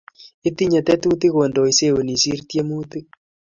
Itinye 0.49 0.79
tetutik 0.87 1.31
kondoitaun 1.35 2.07
isir 2.15 2.39
tiemutik 2.49 3.07